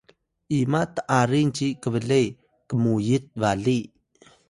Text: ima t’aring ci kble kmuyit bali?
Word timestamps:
ima 0.59 0.81
t’aring 0.95 1.49
ci 1.57 1.67
kble 1.83 2.21
kmuyit 2.67 3.25
bali? 3.41 3.79